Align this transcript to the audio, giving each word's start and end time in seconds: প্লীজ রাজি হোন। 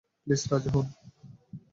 প্লীজ 0.21 0.41
রাজি 0.51 0.69
হোন। 0.73 0.87